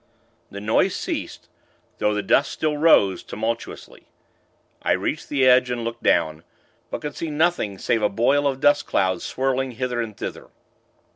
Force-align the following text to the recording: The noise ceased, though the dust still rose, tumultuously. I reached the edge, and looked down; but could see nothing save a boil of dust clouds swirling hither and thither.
The 0.49 0.59
noise 0.59 0.95
ceased, 0.95 1.47
though 1.99 2.11
the 2.15 2.23
dust 2.23 2.51
still 2.51 2.75
rose, 2.75 3.21
tumultuously. 3.21 4.07
I 4.81 4.93
reached 4.93 5.29
the 5.29 5.45
edge, 5.47 5.69
and 5.69 5.83
looked 5.83 6.01
down; 6.01 6.43
but 6.89 7.01
could 7.01 7.15
see 7.15 7.29
nothing 7.29 7.77
save 7.77 8.01
a 8.01 8.09
boil 8.09 8.47
of 8.47 8.59
dust 8.59 8.87
clouds 8.87 9.23
swirling 9.23 9.73
hither 9.73 10.01
and 10.01 10.17
thither. 10.17 10.47